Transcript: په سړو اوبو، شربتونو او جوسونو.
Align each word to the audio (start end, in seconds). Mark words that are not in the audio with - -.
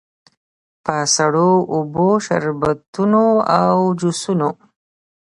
په 0.85 0.95
سړو 1.15 1.51
اوبو، 1.75 2.09
شربتونو 2.25 3.23
او 3.61 3.75
جوسونو. 3.99 4.49